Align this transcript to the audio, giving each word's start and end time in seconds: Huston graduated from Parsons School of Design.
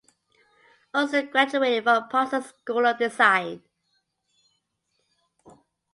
Huston 0.95 1.29
graduated 1.29 1.83
from 1.83 2.09
Parsons 2.09 2.47
School 2.47 2.87
of 2.87 2.97
Design. 2.97 3.61